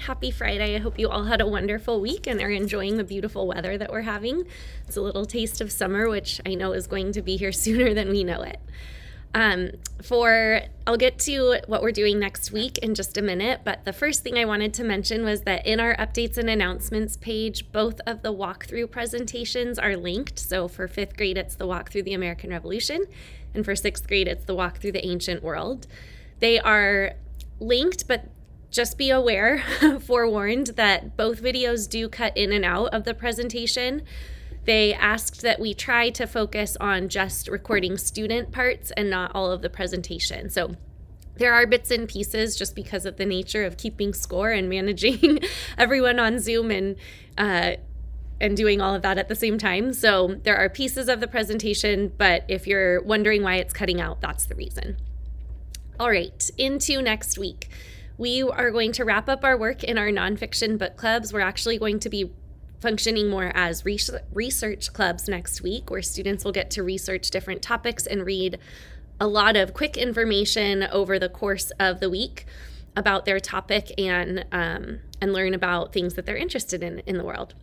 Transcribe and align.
Happy 0.00 0.30
Friday. 0.30 0.76
I 0.76 0.78
hope 0.78 0.98
you 0.98 1.10
all 1.10 1.24
had 1.24 1.42
a 1.42 1.46
wonderful 1.46 2.00
week 2.00 2.26
and 2.26 2.40
are 2.40 2.48
enjoying 2.48 2.96
the 2.96 3.04
beautiful 3.04 3.46
weather 3.46 3.76
that 3.76 3.92
we're 3.92 4.00
having. 4.00 4.46
It's 4.88 4.96
a 4.96 5.02
little 5.02 5.26
taste 5.26 5.60
of 5.60 5.70
summer, 5.70 6.08
which 6.08 6.40
I 6.46 6.54
know 6.54 6.72
is 6.72 6.86
going 6.86 7.12
to 7.12 7.22
be 7.22 7.36
here 7.36 7.52
sooner 7.66 7.92
than 7.92 8.08
we 8.08 8.24
know 8.24 8.40
it. 8.40 8.58
Um, 9.34 9.72
for 10.02 10.62
I'll 10.86 10.96
get 10.96 11.18
to 11.20 11.60
what 11.66 11.82
we're 11.82 11.92
doing 11.92 12.18
next 12.18 12.50
week 12.50 12.78
in 12.78 12.94
just 12.94 13.18
a 13.18 13.22
minute, 13.22 13.60
but 13.62 13.84
the 13.84 13.92
first 13.92 14.22
thing 14.22 14.38
I 14.38 14.46
wanted 14.46 14.72
to 14.74 14.84
mention 14.84 15.22
was 15.22 15.42
that 15.42 15.66
in 15.66 15.80
our 15.80 15.94
updates 15.96 16.38
and 16.38 16.48
announcements 16.48 17.18
page, 17.18 17.70
both 17.70 18.00
of 18.06 18.22
the 18.22 18.32
walkthrough 18.32 18.90
presentations 18.90 19.78
are 19.78 19.98
linked. 19.98 20.38
So 20.38 20.66
for 20.66 20.88
fifth 20.88 21.14
grade, 21.18 21.36
it's 21.36 21.56
the 21.56 21.66
walk 21.66 21.90
through 21.90 22.04
the 22.04 22.14
American 22.14 22.48
Revolution, 22.48 23.04
and 23.54 23.66
for 23.66 23.76
sixth 23.76 24.08
grade, 24.08 24.28
it's 24.28 24.46
the 24.46 24.54
walk 24.54 24.78
through 24.78 24.92
the 24.92 25.06
ancient 25.06 25.42
world. 25.42 25.86
They 26.38 26.58
are 26.58 27.12
linked, 27.60 28.08
but 28.08 28.30
just 28.70 28.96
be 28.96 29.10
aware, 29.10 29.62
forewarned, 30.00 30.68
that 30.68 31.16
both 31.16 31.42
videos 31.42 31.88
do 31.88 32.08
cut 32.08 32.36
in 32.36 32.52
and 32.52 32.64
out 32.64 32.86
of 32.94 33.04
the 33.04 33.14
presentation. 33.14 34.02
They 34.64 34.94
asked 34.94 35.42
that 35.42 35.58
we 35.58 35.74
try 35.74 36.10
to 36.10 36.26
focus 36.26 36.76
on 36.80 37.08
just 37.08 37.48
recording 37.48 37.96
student 37.98 38.52
parts 38.52 38.90
and 38.92 39.10
not 39.10 39.32
all 39.34 39.50
of 39.50 39.62
the 39.62 39.70
presentation. 39.70 40.50
So 40.50 40.76
there 41.36 41.54
are 41.54 41.66
bits 41.66 41.90
and 41.90 42.08
pieces 42.08 42.54
just 42.54 42.76
because 42.76 43.06
of 43.06 43.16
the 43.16 43.24
nature 43.24 43.64
of 43.64 43.76
keeping 43.76 44.12
score 44.12 44.50
and 44.50 44.68
managing 44.68 45.40
everyone 45.78 46.20
on 46.20 46.38
Zoom 46.38 46.70
and 46.70 46.96
uh, 47.38 47.72
and 48.42 48.56
doing 48.56 48.80
all 48.80 48.94
of 48.94 49.02
that 49.02 49.18
at 49.18 49.28
the 49.28 49.34
same 49.34 49.58
time. 49.58 49.92
So 49.92 50.38
there 50.44 50.56
are 50.56 50.68
pieces 50.68 51.08
of 51.08 51.20
the 51.20 51.26
presentation, 51.26 52.12
but 52.16 52.44
if 52.48 52.66
you're 52.66 53.02
wondering 53.02 53.42
why 53.42 53.56
it's 53.56 53.72
cutting 53.72 54.00
out, 54.00 54.20
that's 54.20 54.46
the 54.46 54.54
reason. 54.54 54.96
All 55.98 56.08
right, 56.08 56.50
into 56.56 57.02
next 57.02 57.38
week. 57.38 57.68
We 58.20 58.42
are 58.42 58.70
going 58.70 58.92
to 58.92 59.04
wrap 59.06 59.30
up 59.30 59.44
our 59.46 59.56
work 59.56 59.82
in 59.82 59.96
our 59.96 60.10
nonfiction 60.10 60.76
book 60.76 60.98
clubs. 60.98 61.32
We're 61.32 61.40
actually 61.40 61.78
going 61.78 62.00
to 62.00 62.10
be 62.10 62.30
functioning 62.78 63.30
more 63.30 63.50
as 63.54 63.82
research 63.82 64.92
clubs 64.92 65.26
next 65.26 65.62
week, 65.62 65.90
where 65.90 66.02
students 66.02 66.44
will 66.44 66.52
get 66.52 66.70
to 66.72 66.82
research 66.82 67.30
different 67.30 67.62
topics 67.62 68.06
and 68.06 68.26
read 68.26 68.58
a 69.18 69.26
lot 69.26 69.56
of 69.56 69.72
quick 69.72 69.96
information 69.96 70.82
over 70.82 71.18
the 71.18 71.30
course 71.30 71.72
of 71.80 72.00
the 72.00 72.10
week 72.10 72.44
about 72.94 73.24
their 73.24 73.40
topic 73.40 73.90
and 73.96 74.44
um, 74.52 75.00
and 75.22 75.32
learn 75.32 75.54
about 75.54 75.94
things 75.94 76.12
that 76.12 76.26
they're 76.26 76.36
interested 76.36 76.82
in 76.82 76.98
in 77.06 77.16
the 77.16 77.24
world. 77.24 77.54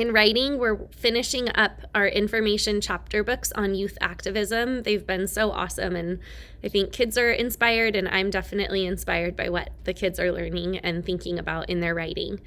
In 0.00 0.12
writing, 0.12 0.56
we're 0.56 0.88
finishing 0.92 1.50
up 1.54 1.82
our 1.94 2.08
information 2.08 2.80
chapter 2.80 3.22
books 3.22 3.52
on 3.52 3.74
youth 3.74 3.98
activism. 4.00 4.82
They've 4.82 5.06
been 5.06 5.26
so 5.26 5.50
awesome, 5.50 5.94
and 5.94 6.20
I 6.64 6.68
think 6.68 6.90
kids 6.90 7.18
are 7.18 7.30
inspired, 7.30 7.94
and 7.94 8.08
I'm 8.08 8.30
definitely 8.30 8.86
inspired 8.86 9.36
by 9.36 9.50
what 9.50 9.68
the 9.84 9.92
kids 9.92 10.18
are 10.18 10.32
learning 10.32 10.78
and 10.78 11.04
thinking 11.04 11.38
about 11.38 11.68
in 11.68 11.80
their 11.80 11.94
writing. 11.94 12.40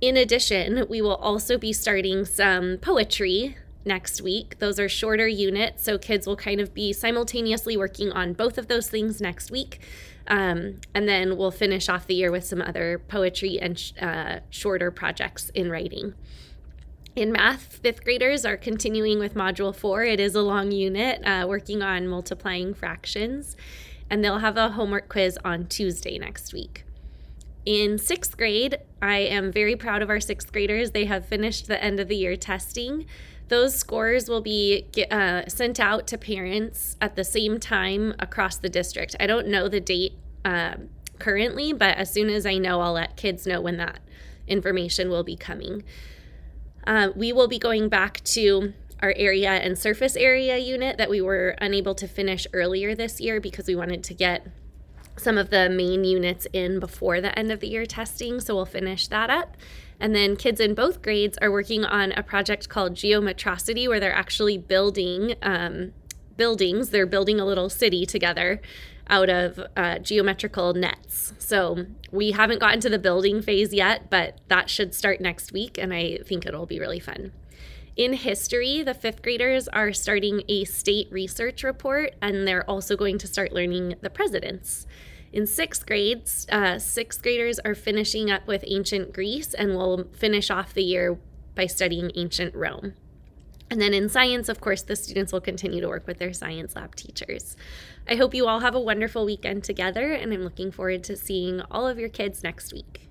In 0.00 0.16
addition, 0.16 0.86
we 0.88 1.02
will 1.02 1.16
also 1.16 1.58
be 1.58 1.74
starting 1.74 2.24
some 2.24 2.78
poetry 2.78 3.58
next 3.84 4.22
week. 4.22 4.58
Those 4.58 4.80
are 4.80 4.88
shorter 4.88 5.28
units, 5.28 5.84
so 5.84 5.98
kids 5.98 6.26
will 6.26 6.34
kind 6.34 6.62
of 6.62 6.72
be 6.72 6.94
simultaneously 6.94 7.76
working 7.76 8.10
on 8.10 8.32
both 8.32 8.56
of 8.56 8.68
those 8.68 8.88
things 8.88 9.20
next 9.20 9.50
week. 9.50 9.80
Um, 10.26 10.80
and 10.94 11.06
then 11.06 11.36
we'll 11.36 11.50
finish 11.50 11.90
off 11.90 12.06
the 12.06 12.14
year 12.14 12.32
with 12.32 12.44
some 12.44 12.62
other 12.62 13.02
poetry 13.06 13.60
and 13.60 13.78
sh- 13.78 13.92
uh, 14.00 14.38
shorter 14.48 14.90
projects 14.90 15.50
in 15.50 15.68
writing. 15.70 16.14
In 17.16 17.30
math, 17.30 17.76
fifth 17.76 18.02
graders 18.02 18.44
are 18.44 18.56
continuing 18.56 19.20
with 19.20 19.34
Module 19.34 19.74
4. 19.74 20.02
It 20.02 20.18
is 20.18 20.34
a 20.34 20.42
long 20.42 20.72
unit 20.72 21.24
uh, 21.24 21.46
working 21.48 21.80
on 21.80 22.08
multiplying 22.08 22.74
fractions, 22.74 23.56
and 24.10 24.24
they'll 24.24 24.40
have 24.40 24.56
a 24.56 24.70
homework 24.70 25.08
quiz 25.08 25.38
on 25.44 25.66
Tuesday 25.66 26.18
next 26.18 26.52
week. 26.52 26.82
In 27.64 27.98
sixth 27.98 28.36
grade, 28.36 28.78
I 29.00 29.18
am 29.18 29.52
very 29.52 29.76
proud 29.76 30.02
of 30.02 30.10
our 30.10 30.18
sixth 30.18 30.52
graders. 30.52 30.90
They 30.90 31.04
have 31.04 31.24
finished 31.24 31.68
the 31.68 31.82
end 31.82 32.00
of 32.00 32.08
the 32.08 32.16
year 32.16 32.34
testing. 32.34 33.06
Those 33.46 33.76
scores 33.76 34.28
will 34.28 34.40
be 34.40 34.86
uh, 35.08 35.42
sent 35.46 35.78
out 35.78 36.08
to 36.08 36.18
parents 36.18 36.96
at 37.00 37.14
the 37.14 37.24
same 37.24 37.60
time 37.60 38.14
across 38.18 38.56
the 38.56 38.68
district. 38.68 39.14
I 39.20 39.28
don't 39.28 39.46
know 39.46 39.68
the 39.68 39.80
date 39.80 40.14
uh, 40.44 40.74
currently, 41.20 41.72
but 41.72 41.96
as 41.96 42.12
soon 42.12 42.28
as 42.28 42.44
I 42.44 42.58
know, 42.58 42.80
I'll 42.80 42.94
let 42.94 43.16
kids 43.16 43.46
know 43.46 43.60
when 43.60 43.76
that 43.76 44.00
information 44.48 45.10
will 45.10 45.22
be 45.22 45.36
coming. 45.36 45.84
Uh, 46.86 47.10
we 47.14 47.32
will 47.32 47.48
be 47.48 47.58
going 47.58 47.88
back 47.88 48.22
to 48.24 48.72
our 49.02 49.12
area 49.16 49.50
and 49.50 49.78
surface 49.78 50.16
area 50.16 50.56
unit 50.56 50.96
that 50.98 51.10
we 51.10 51.20
were 51.20 51.56
unable 51.60 51.94
to 51.94 52.08
finish 52.08 52.46
earlier 52.52 52.94
this 52.94 53.20
year 53.20 53.40
because 53.40 53.66
we 53.66 53.74
wanted 53.74 54.02
to 54.04 54.14
get 54.14 54.46
some 55.16 55.38
of 55.38 55.50
the 55.50 55.68
main 55.68 56.04
units 56.04 56.46
in 56.52 56.80
before 56.80 57.20
the 57.20 57.36
end 57.38 57.52
of 57.52 57.60
the 57.60 57.68
year 57.68 57.86
testing, 57.86 58.40
so 58.40 58.54
we'll 58.54 58.64
finish 58.64 59.06
that 59.08 59.30
up. 59.30 59.56
And 60.00 60.14
then 60.14 60.36
kids 60.36 60.60
in 60.60 60.74
both 60.74 61.02
grades 61.02 61.38
are 61.38 61.52
working 61.52 61.84
on 61.84 62.12
a 62.12 62.22
project 62.22 62.68
called 62.68 62.94
Geometrocity, 62.94 63.86
where 63.86 64.00
they're 64.00 64.14
actually 64.14 64.58
building 64.58 65.36
um, 65.42 65.92
buildings. 66.36 66.90
They're 66.90 67.06
building 67.06 67.38
a 67.38 67.44
little 67.44 67.70
city 67.70 68.04
together 68.06 68.60
out 69.08 69.28
of 69.28 69.60
uh, 69.76 69.98
geometrical 69.98 70.74
nets. 70.74 71.32
So 71.38 71.86
we 72.10 72.32
haven't 72.32 72.60
gotten 72.60 72.80
to 72.80 72.88
the 72.88 72.98
building 72.98 73.42
phase 73.42 73.72
yet, 73.72 74.10
but 74.10 74.38
that 74.48 74.70
should 74.70 74.94
start 74.94 75.20
next 75.20 75.52
week, 75.52 75.78
and 75.78 75.92
I 75.92 76.18
think 76.24 76.46
it'll 76.46 76.66
be 76.66 76.80
really 76.80 77.00
fun. 77.00 77.32
In 77.96 78.14
history, 78.14 78.82
the 78.82 78.94
fifth 78.94 79.22
graders 79.22 79.68
are 79.68 79.92
starting 79.92 80.42
a 80.48 80.64
state 80.64 81.06
research 81.12 81.62
report, 81.62 82.14
and 82.20 82.46
they're 82.46 82.68
also 82.68 82.96
going 82.96 83.18
to 83.18 83.28
start 83.28 83.52
learning 83.52 83.94
the 84.00 84.10
presidents. 84.10 84.86
In 85.32 85.46
sixth 85.46 85.86
grades, 85.86 86.46
uh, 86.50 86.78
sixth 86.78 87.22
graders 87.22 87.58
are 87.60 87.74
finishing 87.74 88.30
up 88.30 88.46
with 88.46 88.64
ancient 88.66 89.12
Greece 89.12 89.54
and 89.54 89.76
will 89.76 90.08
finish 90.12 90.50
off 90.50 90.74
the 90.74 90.82
year 90.82 91.18
by 91.54 91.66
studying 91.66 92.10
ancient 92.16 92.54
Rome. 92.54 92.94
And 93.70 93.80
then 93.80 93.94
in 93.94 94.08
science, 94.08 94.48
of 94.48 94.60
course, 94.60 94.82
the 94.82 94.94
students 94.94 95.32
will 95.32 95.40
continue 95.40 95.80
to 95.80 95.88
work 95.88 96.06
with 96.06 96.18
their 96.18 96.32
science 96.32 96.76
lab 96.76 96.94
teachers. 96.94 97.56
I 98.08 98.16
hope 98.16 98.34
you 98.34 98.46
all 98.46 98.60
have 98.60 98.74
a 98.74 98.80
wonderful 98.80 99.24
weekend 99.24 99.64
together, 99.64 100.12
and 100.12 100.32
I'm 100.32 100.42
looking 100.42 100.70
forward 100.70 101.02
to 101.04 101.16
seeing 101.16 101.60
all 101.70 101.88
of 101.88 101.98
your 101.98 102.10
kids 102.10 102.42
next 102.42 102.72
week. 102.72 103.08